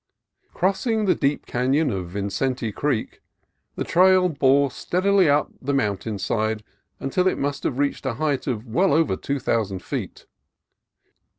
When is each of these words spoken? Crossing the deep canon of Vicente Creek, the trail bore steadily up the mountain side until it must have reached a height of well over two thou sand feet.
Crossing 0.55 1.05
the 1.05 1.13
deep 1.13 1.45
canon 1.45 1.91
of 1.91 2.09
Vicente 2.09 2.71
Creek, 2.71 3.21
the 3.75 3.83
trail 3.83 4.29
bore 4.29 4.71
steadily 4.71 5.29
up 5.29 5.51
the 5.61 5.75
mountain 5.75 6.17
side 6.17 6.63
until 6.99 7.27
it 7.27 7.37
must 7.37 7.61
have 7.65 7.77
reached 7.77 8.07
a 8.07 8.15
height 8.15 8.47
of 8.47 8.65
well 8.65 8.93
over 8.95 9.15
two 9.15 9.37
thou 9.39 9.61
sand 9.63 9.83
feet. 9.83 10.25